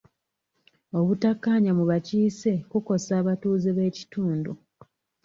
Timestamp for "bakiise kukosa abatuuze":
1.89-3.69